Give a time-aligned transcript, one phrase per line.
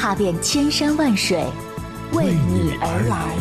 [0.00, 1.44] 踏遍千山万水，
[2.14, 3.36] 为你而来。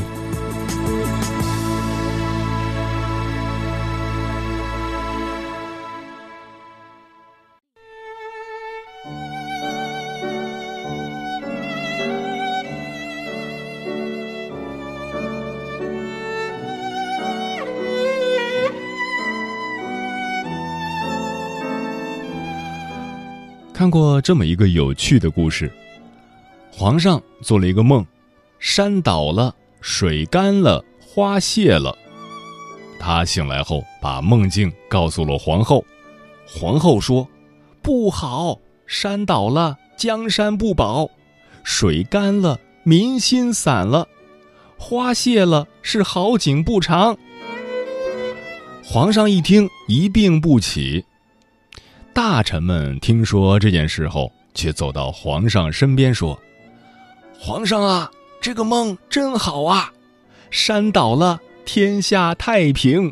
[23.73, 25.71] 看过这么一个有趣的故事。
[26.71, 28.05] 皇上做了一个梦，
[28.59, 31.97] 山倒了，水干了，花谢了。
[32.99, 35.83] 他醒来后，把梦境告诉了皇后。
[36.45, 37.27] 皇后说
[37.81, 41.09] ：“不好，山倒了，江山不保；
[41.63, 44.07] 水干了，民心散了；
[44.77, 47.17] 花谢了，是好景不长。”
[48.83, 51.05] 皇上一听，一病不起。
[52.13, 56.39] 大臣们听说这件事后，却走到皇上身边说。
[57.41, 59.93] 皇上啊，这个梦真好啊！
[60.51, 63.11] 山倒了，天下太平；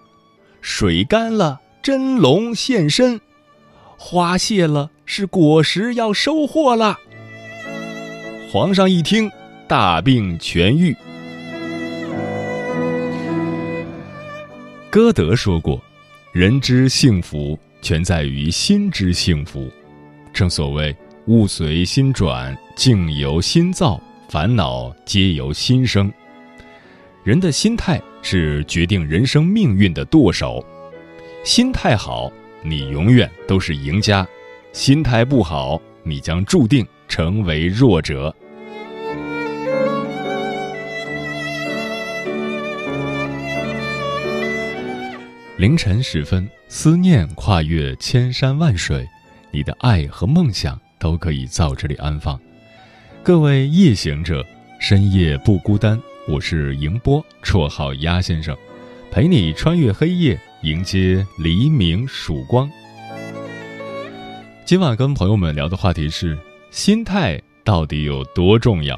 [0.60, 3.20] 水干了，真龙现身；
[3.98, 6.98] 花谢了，是果实要收获了。
[8.52, 9.32] 皇上一听，
[9.66, 10.96] 大病痊愈。
[14.90, 15.82] 歌德说过
[16.34, 19.72] ：“人之幸福，全在于心之幸福。”
[20.34, 20.96] 正所谓
[21.28, 26.12] “物随心转，境由心造。”烦恼皆由心生，
[27.24, 30.62] 人的心态是决定人生命运的舵手。
[31.46, 32.30] 心态好，
[32.62, 34.26] 你永远都是赢家；
[34.74, 38.36] 心态不好，你将注定成为弱者。
[45.58, 49.08] 凌晨时分，思念跨越千山万水，
[49.52, 52.38] 你的爱和梦想都可以在这里安放。
[53.28, 54.42] 各位夜行者，
[54.80, 56.02] 深夜不孤单。
[56.30, 58.56] 我是迎波，绰号鸭先生，
[59.12, 62.72] 陪你穿越黑夜，迎接黎明曙光。
[64.64, 66.38] 今晚跟朋友们聊的话题是：
[66.72, 68.98] 心态到底有多重要？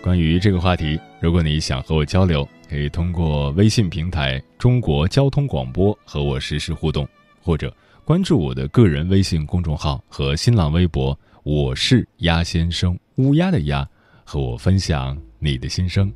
[0.00, 7.06] 关于这个话题，如果你想和我交流，可以通过微信平台“中国交通广播”和我实时互动，
[7.38, 7.70] 或者
[8.02, 11.14] 关注我的个人微信公众号和新浪微博。
[11.48, 13.88] 我是鸭先生，乌鸦的鸭，
[14.24, 16.12] 和我分享你的心声。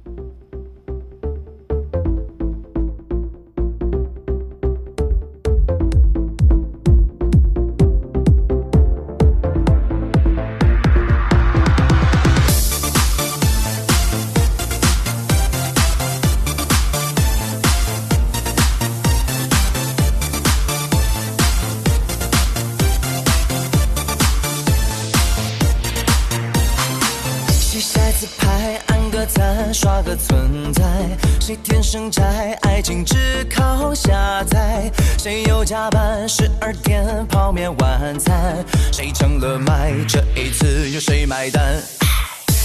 [40.35, 41.83] 一次由谁买单？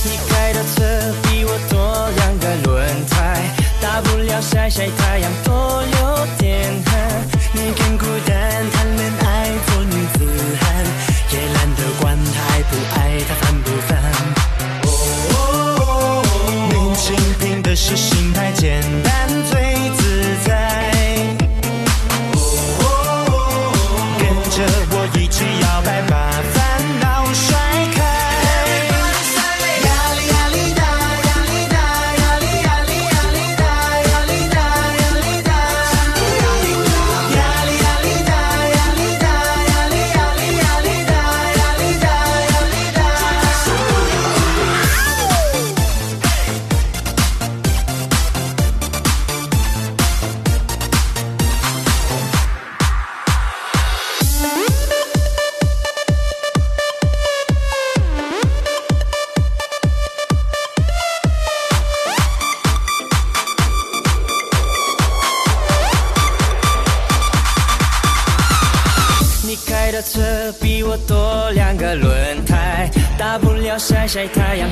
[0.04, 3.50] 你开的车比我多两个轮胎，
[3.82, 7.26] 大不了晒晒太阳多流点汗。
[7.54, 10.26] 你更孤单，谈恋爱做女子
[10.62, 10.86] 汉，
[11.32, 13.98] 也懒得管他爱不爱他烦不烦。
[14.84, 16.24] 哦
[16.70, 19.45] 年轻凭的是心态简单
[74.16, 74.72] 晒太阳，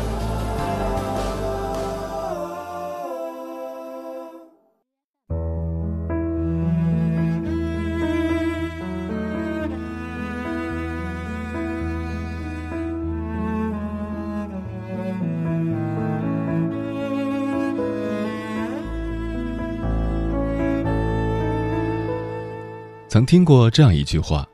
[23.11, 24.47] 曾听过这样一句话：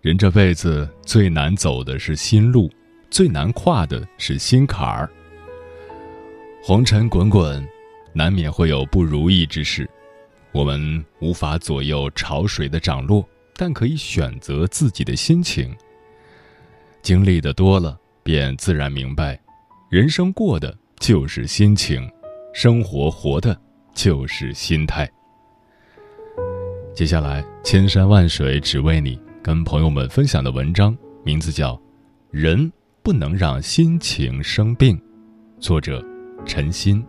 [0.00, 2.68] 人这辈子最难走的是心路，
[3.08, 5.08] 最难跨的是心坎儿。
[6.60, 7.64] 红尘滚滚，
[8.12, 9.88] 难免会有不如意之事，
[10.50, 13.24] 我们无法左右潮水的涨落，
[13.54, 15.72] 但可以选择自己的心情。
[17.00, 19.40] 经历的多了，便自然明白，
[19.88, 22.10] 人生过的就是心情，
[22.52, 23.56] 生活活的
[23.94, 25.08] 就是心态。
[26.94, 31.72] 接下来，千山万水只为你，跟朋友们分享的文章名字叫
[32.30, 32.70] 《人
[33.02, 34.96] 不能让心情生病》，
[35.58, 36.00] 作者
[36.46, 37.04] 陈鑫。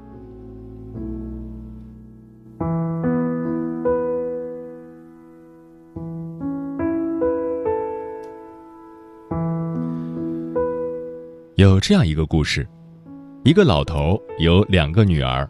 [11.57, 12.67] 有这样一个故事：
[13.43, 15.47] 一个老头有两个女儿，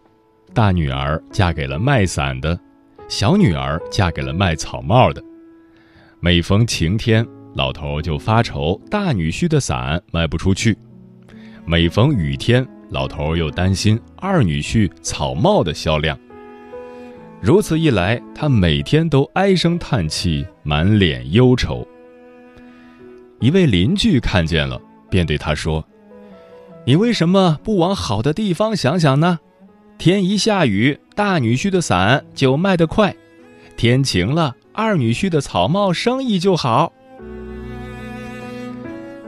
[0.54, 2.60] 大女儿嫁给了卖伞的。
[3.08, 5.24] 小女儿嫁给了卖草帽的。
[6.20, 10.74] 每逢晴天，老头就发愁大女婿的伞卖不出去；
[11.66, 16.18] 每逢雨天，老头又担心二女婿草帽的销量。
[17.42, 21.88] 如此一来，他每天都唉声叹气，满脸忧愁。
[23.40, 24.82] 一位邻居看见了，
[25.12, 25.86] 便对他说
[26.88, 29.40] ：“你为什么不往好的地方想想呢？”
[29.98, 33.12] 天一下雨，大女婿的伞就卖得快；
[33.76, 36.92] 天晴了，二女婿的草帽生意就好。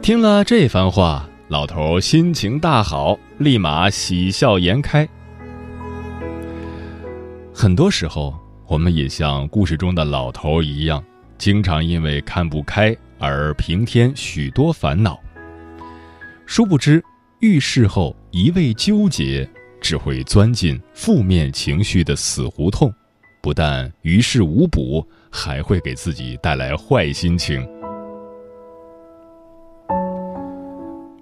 [0.01, 5.07] 听了这番话，老头心情大好，立马喜笑颜开。
[7.53, 8.36] 很多时候，
[8.67, 11.03] 我们也像故事中的老头一样，
[11.38, 15.19] 经常因为看不开而平添许多烦恼。
[16.45, 17.03] 殊不知，
[17.39, 19.50] 遇事后一味纠结，
[19.81, 22.93] 只会钻进负面情绪的死胡同，
[23.41, 27.67] 不但于事无补，还会给自己带来坏心情。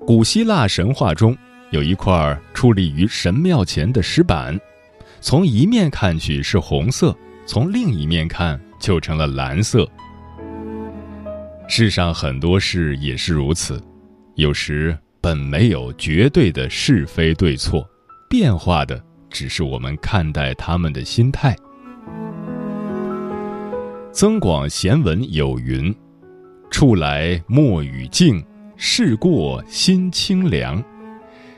[0.05, 1.35] 古希腊神话中
[1.71, 2.13] 有一块
[2.53, 4.59] 矗立于神庙前的石板，
[5.19, 9.88] 从一面看去是红色，从另一面看就成了蓝色。
[11.67, 13.81] 世上很多事也是如此，
[14.35, 17.83] 有时本没有绝对的是非对错，
[18.27, 21.55] 变化的只是我们看待他们的心态。
[24.12, 25.94] 增广贤文有云
[26.72, 28.44] ：“处来莫语静，
[28.75, 30.84] 事过心清凉。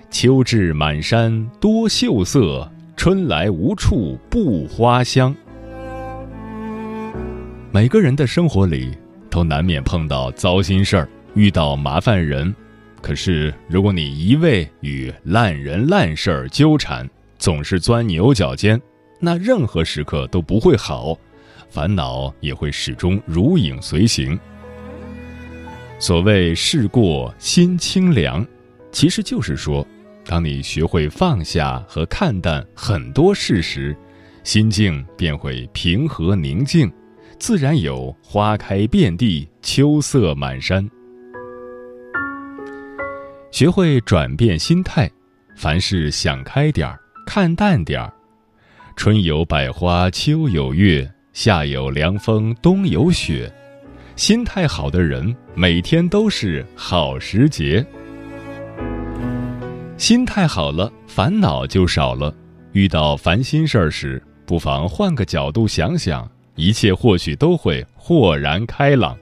[0.09, 5.35] 秋至满山多秀色，春来无处不花香。”
[7.71, 8.97] 每个人的生活里。
[9.29, 12.55] 都难免碰到糟心事儿，遇到麻烦人。
[13.01, 18.81] 可是，如果你一味与烂人烂事儿纠缠，总是钻牛角尖，
[19.19, 21.17] 那任何时刻都不会好，
[21.69, 24.37] 烦恼也会始终如影随形。
[25.99, 28.45] 所谓事过心清凉，
[28.91, 29.87] 其实就是说，
[30.25, 33.95] 当你学会放下和看淡很多事时，
[34.43, 36.91] 心境便会平和宁静。
[37.39, 40.89] 自然有花开遍地、秋色满山。
[43.51, 45.09] 学会转变心态，
[45.55, 48.13] 凡事想开点儿，看淡点儿。
[48.95, 53.51] 春有百花，秋有月，夏有凉风，冬有雪。
[54.15, 57.85] 心态好的人，每天都是好时节。
[59.97, 62.33] 心态好了，烦恼就少了。
[62.73, 66.29] 遇到烦心事儿时，不妨换个角度想想。
[66.55, 69.15] 一切或许都会豁然开朗。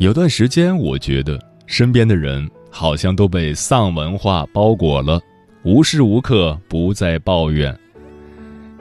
[0.00, 5.20] 有段时间，我觉得身边的人好像都被丧文化包裹了，
[5.62, 7.78] 无时无刻不在抱怨。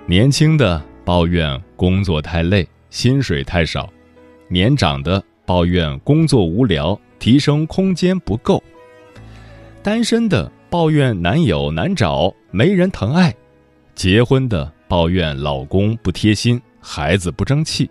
[0.06, 3.92] 年轻的抱怨工作太累，薪水太少。
[4.48, 8.58] 年长的抱怨工作无聊，提升空间不够；
[9.84, 13.30] 单身的抱怨男友难找，没人疼爱；
[13.94, 17.90] 结婚的抱怨老公不贴心，孩子不争气。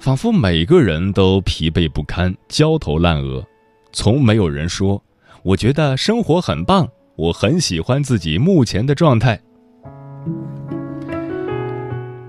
[0.00, 3.46] 仿佛每个人都疲惫不堪，焦头烂额，
[3.92, 5.00] 从没有人说
[5.44, 9.38] ：“我觉得生活很棒，我很喜欢自己目前的状态。”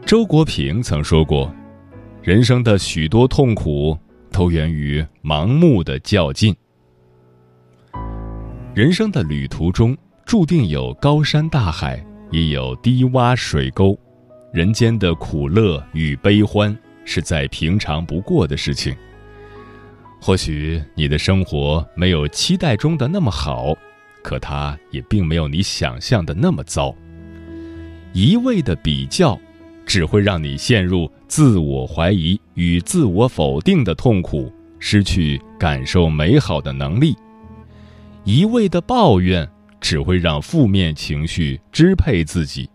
[0.06, 1.50] 周国平曾说过。
[2.22, 3.98] 人生的许多痛苦
[4.32, 6.56] 都源于盲目的较劲。
[8.76, 13.98] 人生的旅途中，注定有高山大海，也有低洼水沟。
[14.54, 18.96] 人间的苦乐与悲欢，是再平常不过的事情。
[20.20, 23.76] 或许你的生活没有期待中的那么好，
[24.22, 26.96] 可它也并没有你想象的那么糟。
[28.14, 29.40] 一味的比较。
[29.84, 37.14] 只会让你陷入自我怀疑与自我否定的痛苦，失去感受美好的能力。
[38.24, 39.46] 一味的抱怨
[39.82, 42.70] 只会让负面情绪支配自己。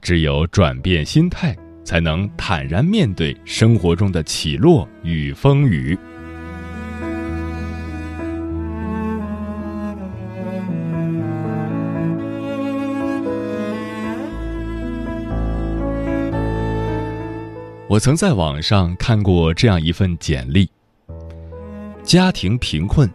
[0.00, 1.56] 只有转变心态，
[1.86, 5.96] 才能坦然面对生活中的起落与风雨。
[17.88, 20.68] 我曾在网上看过这样一份简历：
[22.02, 23.08] 家庭贫困，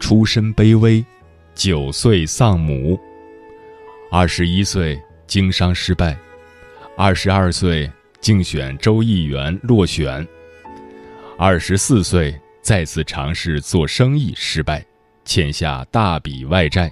[0.00, 1.04] 出身卑微，
[1.54, 2.98] 九岁丧母，
[4.10, 6.16] 二十一岁经商失败，
[6.96, 7.88] 二十二岁
[8.24, 10.26] 竞选州议员落选，
[11.36, 14.82] 二十四岁再次尝试做生意失败，
[15.26, 16.90] 欠下大笔外债，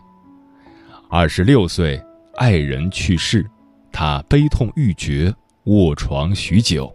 [1.09, 1.99] 二十六岁
[2.35, 3.47] 爱人去世，
[3.91, 5.35] 他悲痛欲绝，
[5.65, 6.95] 卧床许久。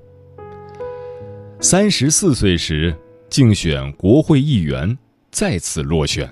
[1.60, 2.96] 三十四岁时
[3.32, 4.96] 竞选国会议员，
[5.32, 6.32] 再次落选。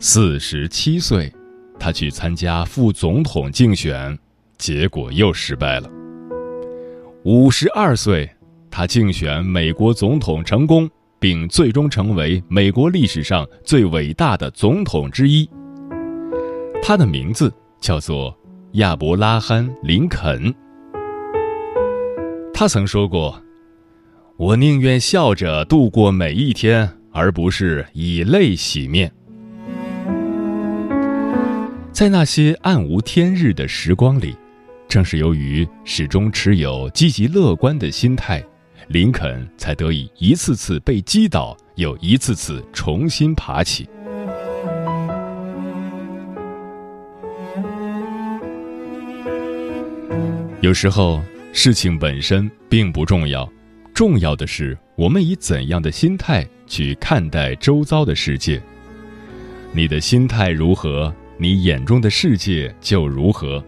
[0.00, 1.32] 四十七岁，
[1.78, 4.18] 他去参加副总统竞选，
[4.56, 5.88] 结果又失败了。
[7.30, 8.26] 五十二岁，
[8.70, 15.46] 他竞选美国总统成功，并最终成为美国历史上最伟大的总统之一。
[16.82, 18.34] 他的名字叫做
[18.72, 20.54] 亚伯拉罕·林肯。
[22.54, 23.38] 他曾说过。
[24.38, 29.12] 我宁愿笑着度过每一天，而不是以泪洗面。
[31.92, 34.34] 在那些暗无天日的时光里，
[34.88, 38.42] 正是由于始终持有积极乐观的心态，
[38.88, 43.86] 林肯才得以一次次被击倒，又一次次重新爬起。
[50.62, 53.46] 有时候，事情本身并不重要，
[53.92, 58.60] 重要的是我们以怎样的心态去看待周遭的世界。
[59.70, 63.62] 你的心态如何，你眼中的世界就如何。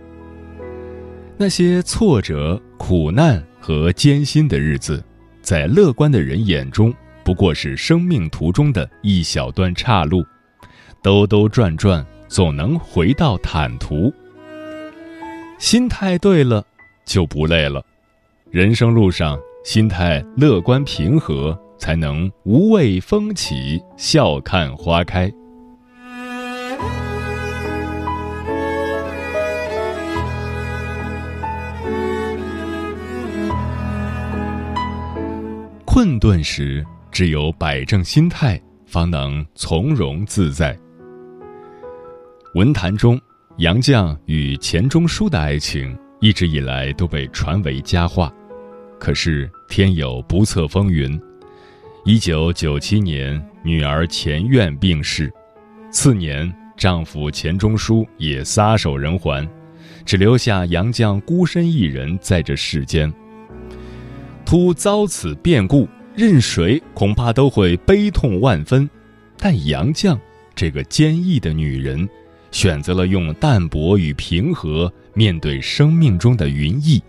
[1.42, 5.02] 那些挫折、苦难和艰辛的日子，
[5.40, 6.92] 在乐观的人眼中，
[7.24, 10.22] 不过是生命途中的一小段岔路，
[11.02, 14.12] 兜兜转转，总能回到坦途。
[15.58, 16.62] 心态对了。
[17.06, 17.82] 就不累了。
[18.50, 25.32] 人生路上，心态乐观平和，才能无畏风起，笑看花开。
[36.02, 40.74] 困顿时，只有摆正心态，方能从容自在。
[42.54, 43.20] 文坛中，
[43.58, 45.94] 杨绛与钱钟书的爱情。
[46.20, 48.32] 一直以来都被传为佳话，
[48.98, 51.20] 可是天有不测风云。
[52.06, 55.30] 一九九七年，女儿钱院病逝，
[55.90, 59.46] 次年丈夫钱钟书也撒手人寰，
[60.06, 63.12] 只留下杨绛孤身一人在这世间。
[64.50, 68.90] 突遭此变故，任谁恐怕都会悲痛万分，
[69.38, 70.18] 但杨绛
[70.56, 72.08] 这个坚毅的女人。
[72.50, 77.00] 选择了用淡泊与平和面对生命中的云翳。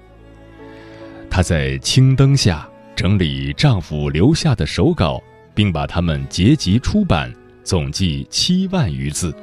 [1.32, 5.20] 她在青灯下整理丈夫留下的手稿，
[5.56, 7.34] 并把它们结集出版，
[7.64, 9.34] 总计七万余字。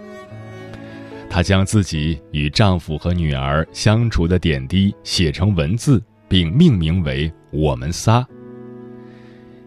[1.28, 8.20] 她将自己与丈夫和女儿相处的点滴写成文字，并命名为《我们仨》。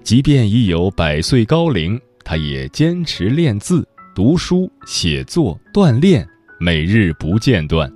[0.04, 3.88] 即便已有百岁高龄，他也坚持练字。
[4.14, 6.28] 读书、写作、锻炼，
[6.60, 7.90] 每日不间断。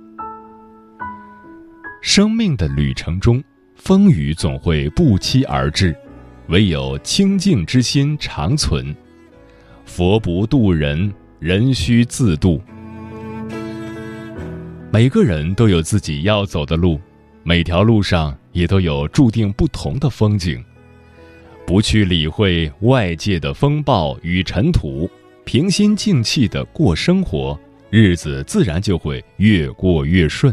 [2.00, 5.94] 生命的旅程中，风雨总会不期而至，
[6.48, 8.96] 唯有清净之心长存。
[9.84, 12.62] 佛不渡人，人须自渡。
[14.90, 16.98] 每个人都有自己要走的路，
[17.48, 20.60] 每条路上也都有注定不同的风景。
[21.64, 25.08] 不去理会外界的风暴与尘土。
[25.44, 27.56] 平心静气的过生活，
[27.88, 30.52] 日子自然就会越过越顺。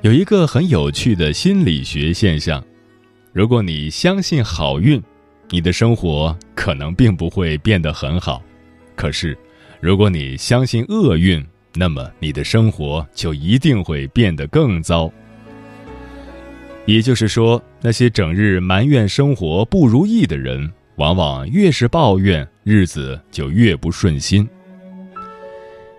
[0.00, 2.60] 有一个很有趣的心理学现象：
[3.32, 5.00] 如果你相信好运，
[5.50, 8.40] 你的生活可能并不会变得很好；
[8.94, 9.36] 可是，
[9.80, 11.44] 如果你相信厄运，
[11.74, 15.10] 那么你的生活就一定会变得更糟。
[16.86, 24.48] 也就是说，那些整日埋怨生活不如意的人，往往越是抱怨，日子就越不顺心。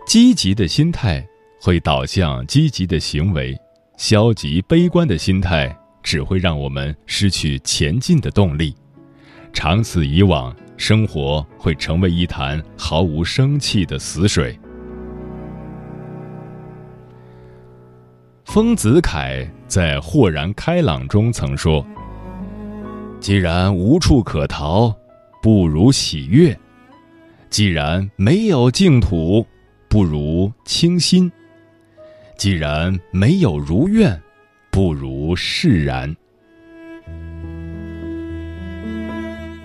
[0.08, 1.28] 积极的心态
[1.60, 3.54] 会导向积极的行为，
[3.98, 8.74] 消极悲观的心态只会让我们失去前进的动力。
[9.54, 14.60] 长此以往，生活会成为一潭毫无生气的死水。
[18.46, 21.86] 丰子恺在《豁然开朗》中曾说
[23.22, 24.94] ：“既然无处可逃，
[25.42, 26.54] 不如喜悦；
[27.50, 29.46] 既然没有净土，
[29.88, 31.32] 不如清心；
[32.38, 34.22] 既然没有如愿，
[34.72, 36.14] 不如释然。”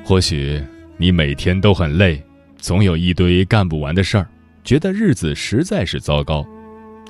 [0.08, 0.58] 或许
[0.96, 2.18] 你每天都很累，
[2.56, 4.26] 总有一堆干不完的事儿，
[4.64, 6.42] 觉得日子实在是糟糕。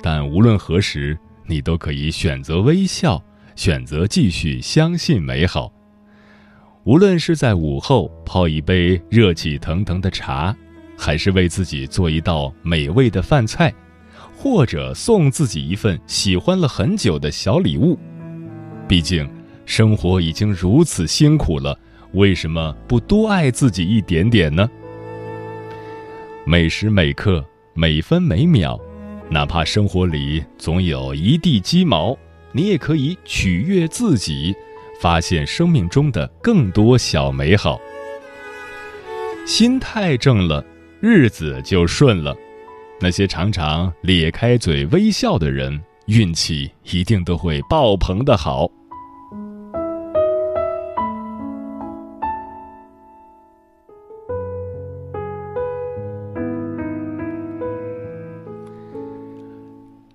[0.03, 3.23] 但无论何时，你都可以选择微笑，
[3.55, 5.71] 选择继续相信美好。
[6.83, 10.53] 无论是在午后泡一杯热气腾腾的茶，
[10.97, 13.73] 还是为自己做一道美味的饭菜，
[14.35, 17.97] 或者送自己一份喜欢了很久的小礼物，
[18.89, 19.25] 毕竟
[19.65, 21.79] 生活已经如此辛苦了，
[22.13, 24.69] 为什么不多爱自己一点点呢？
[26.45, 28.79] 每时每刻，每分每秒。
[29.29, 32.17] 哪怕生活里总有一地鸡毛，
[32.51, 34.55] 你也可以取悦自己，
[34.99, 37.79] 发现生命中的更多小美好。
[39.45, 40.65] 心态正了，
[40.99, 42.35] 日子就顺了。
[42.99, 48.67] 那些常常咧开嘴微笑的人，运气一定都会爆棚的好。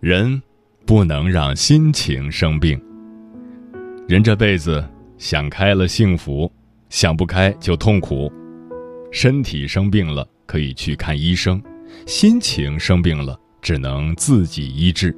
[0.05, 0.43] 人
[0.85, 2.79] 不能让心情生病。
[4.07, 4.87] 人这辈子
[5.17, 6.53] 想开了幸福，
[6.91, 8.31] 想不开就痛苦。
[9.11, 11.59] 身体生病了可以去看医生，
[12.05, 15.17] 心情生病了只能自己医治。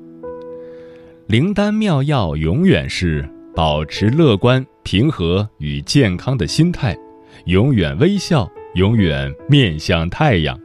[1.27, 6.97] 灵丹妙药永远是保持乐观、平和与健康的心态，
[7.47, 10.57] 永远微笑，永远面向太阳。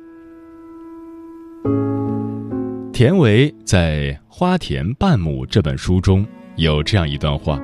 [3.02, 6.24] 田维在《花田半亩》这本书中
[6.58, 7.60] 有这样一段话：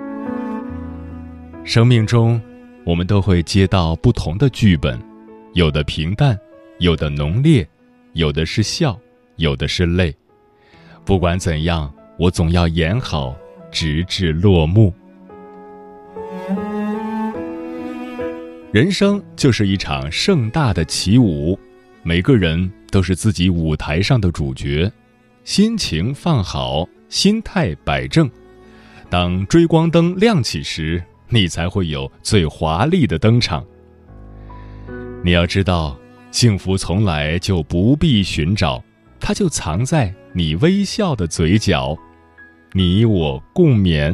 [1.63, 2.41] 生命中，
[2.83, 4.99] 我们都会接到不同的剧本，
[5.53, 6.35] 有的平淡，
[6.79, 7.63] 有的浓烈，
[8.13, 8.99] 有的是笑，
[9.35, 10.11] 有的是泪。
[11.05, 13.37] 不管怎样，我总要演好，
[13.71, 14.91] 直至落幕。
[18.71, 21.55] 人生就是一场盛大的起舞，
[22.01, 24.91] 每个人都是自己舞台上的主角。
[25.47, 28.29] 心情放好，心态摆正，
[29.09, 33.65] 当追光灯亮起时，你才会有最华丽的登场。
[35.23, 35.97] 你要知道，
[36.31, 38.83] 幸福从来就不必寻找，
[39.21, 41.97] 它就藏在你微笑的嘴角。
[42.73, 44.13] 你我共勉。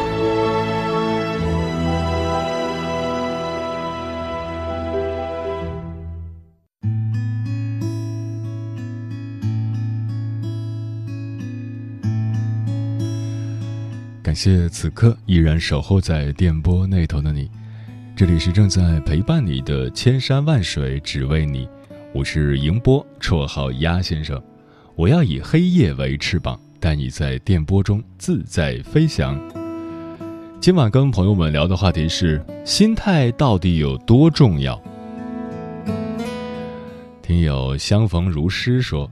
[14.31, 17.51] 感谢此刻依然守候在电波那头的你，
[18.15, 21.67] 这里是正在陪伴你的千山万水只为你，
[22.13, 24.41] 我是迎波，绰号鸭先生。
[24.95, 29.37] 我要以黑夜为翅膀，带你在电波中自在飞翔。
[30.61, 34.81] 今晚跟朋友们聊的话题是：心态到底有多重要？
[37.21, 39.11] 听友相逢如诗说，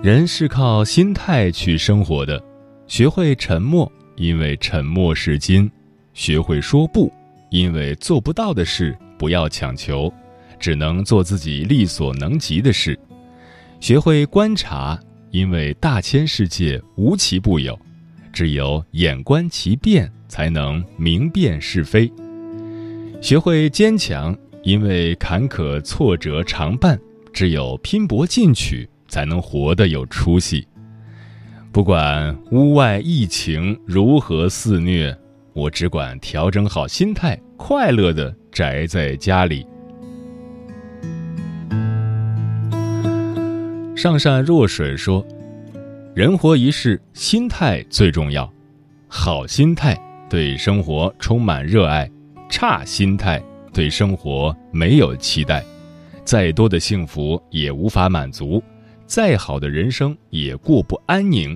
[0.00, 2.40] 人是靠心态去生活的。
[2.88, 5.68] 学会沉默，因为沉默是金；
[6.14, 7.12] 学会说不，
[7.50, 10.12] 因为做不到的事不要强求，
[10.58, 12.94] 只能做自己力所能及的事；
[13.80, 14.98] 学会观察，
[15.32, 17.76] 因为大千世界无奇不有，
[18.32, 22.08] 只有眼观其变，才能明辨是非；
[23.20, 26.96] 学会坚强，因为坎坷挫折常伴，
[27.32, 30.66] 只有拼搏进取，才能活得有出息。
[31.76, 35.14] 不管屋外疫情如何肆虐，
[35.52, 39.66] 我只管调整好心态，快乐的宅在家里。
[43.94, 45.22] 上善若水说
[46.16, 48.50] ：“人活一世，心态最重要。
[49.06, 49.94] 好心态
[50.30, 52.10] 对生活充满热爱，
[52.48, 53.38] 差心态
[53.70, 55.62] 对生活没有期待。
[56.24, 58.62] 再多的幸福也无法满足，
[59.04, 61.54] 再好的人生也过不安宁。”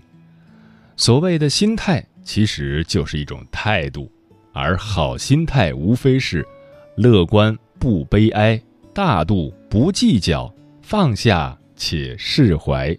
[1.01, 4.13] 所谓的心态，其实就是一种态度，
[4.53, 6.47] 而好心态无非是
[6.95, 8.61] 乐观不悲哀、
[8.93, 12.95] 大度不计较、放下且释怀。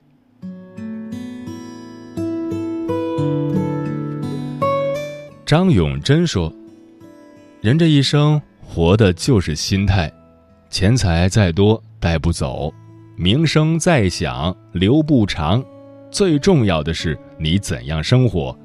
[5.46, 6.52] 张永贞说
[7.62, 10.12] ：“人这一生活的就是心态，
[10.72, 12.74] 钱财再多带不走，
[13.16, 15.64] 名声再响留不长。”
[16.12, 18.56] 最重要的是你怎样生活，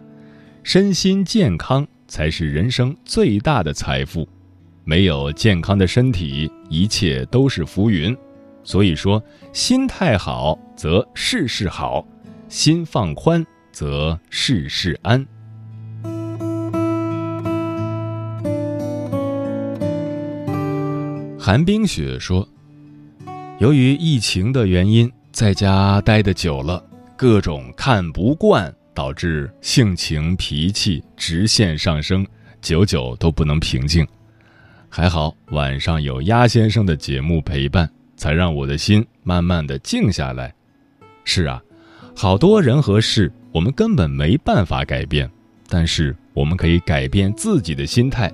[0.62, 4.28] 身心健康才是人生最大的财富。
[4.84, 8.14] 没有健康的身体，一切都是浮云。
[8.62, 12.06] 所以说，心态好则事事好，
[12.50, 15.26] 心放宽则事事安。
[21.38, 22.46] 寒冰雪说
[23.58, 26.84] ：“由于疫情的原因，在家待得久了。”
[27.16, 32.26] 各种看不惯，导致性情脾气直线上升，
[32.60, 34.06] 久久都不能平静。
[34.90, 40.52] 还好晚上有鸭先生的节目陪伴，才让我的心慢慢的静下来。
[41.24, 41.62] 是啊，
[42.14, 45.30] 好多人和事我们根本没办法改变，
[45.70, 48.30] 但是我们可以改变自己的心态，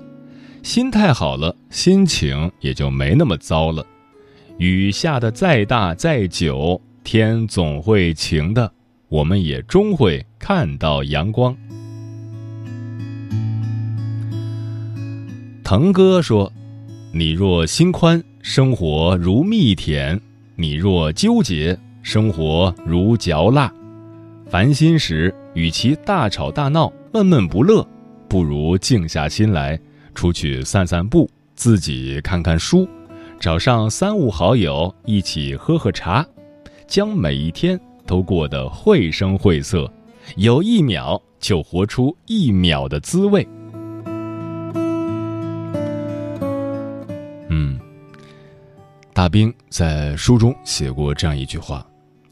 [0.61, 3.85] 心态好了，心情也就没那么糟了。
[4.57, 6.81] 雨下的再大再久。
[7.03, 8.71] 天总会晴的，
[9.09, 11.55] 我们也终会看到阳光。
[15.63, 16.51] 腾哥说
[17.13, 20.17] ：“你若心宽，生活如蜜甜；
[20.55, 23.71] 你若纠结，生活如嚼蜡。
[24.47, 27.85] 烦心时，与其大吵大闹、闷闷不乐，
[28.29, 29.79] 不如静下心来，
[30.15, 32.87] 出去散散步，自己看看书，
[33.39, 36.25] 找上三五好友一起喝喝茶，
[36.87, 39.91] 将每一天都过得绘声绘色，
[40.35, 43.47] 有一秒就活出一秒的滋味。”
[47.49, 47.79] 嗯，
[49.13, 51.85] 大兵在书中写过这样一句话：“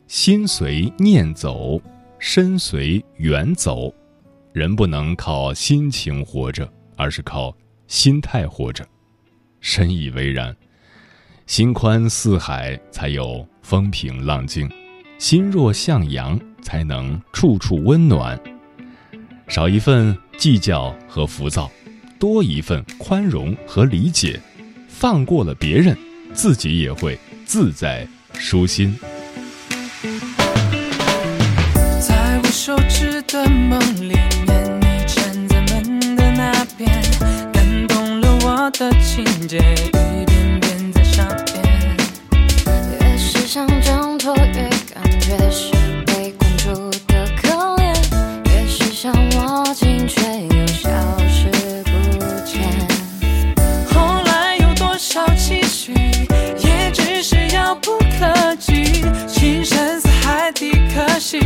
[0.08, 1.82] 心随念走，
[2.20, 3.94] 身随缘走。
[4.52, 7.56] 人不能靠心情活着，而是靠
[7.88, 8.86] 心态活着。”
[9.62, 10.56] 深以为然。
[11.48, 14.68] 心宽似海，才有风平浪静；
[15.18, 18.38] 心若向阳，才能处处温暖。
[19.48, 21.72] 少一份计较和浮躁，
[22.20, 24.38] 多一份宽容和理解。
[24.90, 25.98] 放过了别人，
[26.34, 28.94] 自己也会自在舒心。
[32.02, 36.90] 在我手指的梦里面，你站在门的那边，
[37.54, 39.60] 感动了我的情节，
[43.54, 45.74] 想挣脱，越感觉是
[46.06, 47.94] 被困住的可怜；
[48.46, 50.22] 越是想握紧，却
[50.56, 50.90] 又消
[51.28, 51.52] 失
[51.84, 51.92] 不
[52.46, 52.62] 见。
[53.94, 55.92] 后来有多少期许，
[56.64, 59.04] 也只是遥不可及。
[59.28, 61.38] 情深似海底，可惜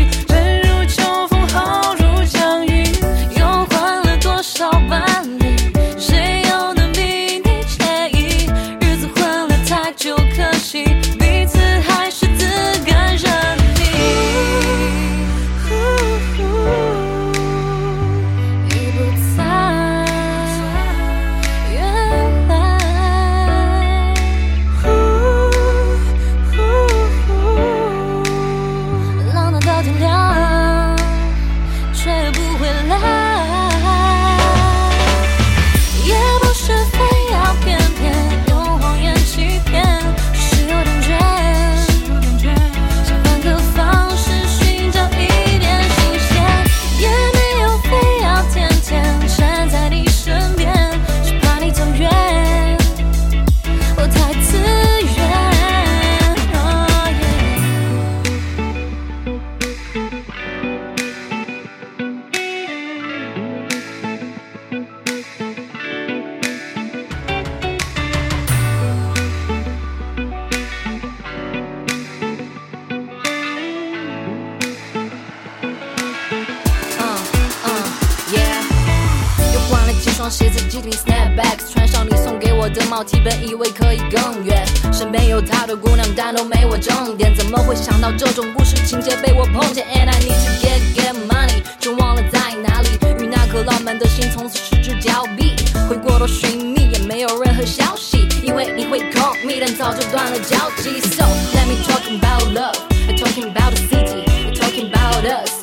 [80.26, 84.66] 双鞋子，几顶 snapbacks，穿上你送给我的帽 T，本以为可以更远。
[84.92, 92.90] 身边有太多姑娘，但都没我正点，怎么会想到这种故事情节被我碰见？And I need to get get money，就忘了在哪里，
[93.24, 95.54] 与那颗浪漫的心从此失之交臂。
[95.88, 101.00] 回过头寻觅，也没有任何消息，以为你会 call me，但早就断了交集。
[101.02, 105.55] So let me talking about love，talking about the city，talking about us。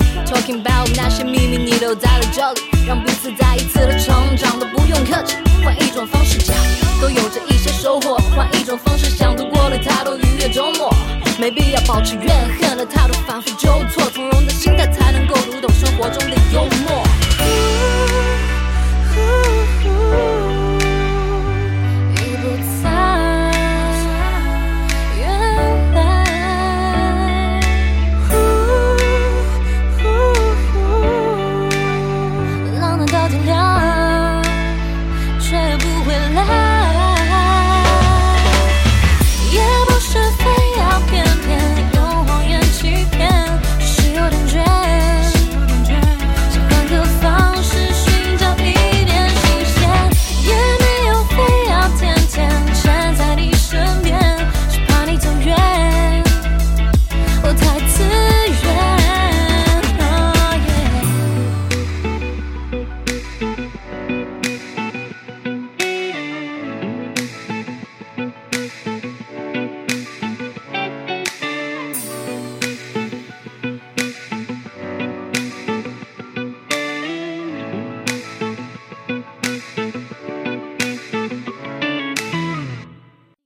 [0.43, 5.37] Talking about 那些秘密，你都在了这里，让彼此再一次的成长，都不用客气。
[5.63, 6.57] 换一种方式讲，
[7.01, 8.17] 都有着一些收获。
[8.35, 10.93] 换一种方式想，度过了太多愉悦周末，
[11.39, 12.29] 没必要保持怨
[12.61, 14.85] 恨的态度，反复纠错，从容的心态